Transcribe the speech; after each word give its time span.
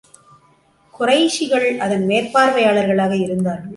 குறைஷிகள் 0.93 1.77
அதன் 1.77 2.07
மேற்பார்வையாளர்களாக 2.07 3.21
இருந்தார்கள். 3.21 3.69